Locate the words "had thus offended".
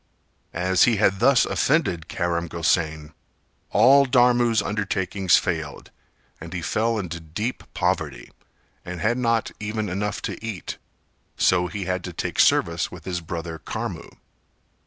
0.95-2.07